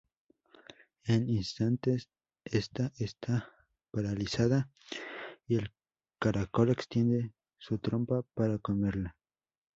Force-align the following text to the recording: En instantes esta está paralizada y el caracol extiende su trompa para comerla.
En 1.03 1.29
instantes 1.29 2.09
esta 2.43 2.91
está 2.97 3.51
paralizada 3.91 4.67
y 5.47 5.57
el 5.57 5.71
caracol 6.19 6.71
extiende 6.71 7.35
su 7.59 7.77
trompa 7.77 8.23
para 8.33 8.57
comerla. 8.57 9.15